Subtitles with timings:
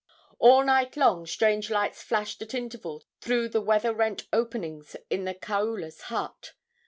[0.39, 5.35] All night long strange lights flashed at intervals through the weather rent openings in the
[5.35, 6.53] kaula's hut.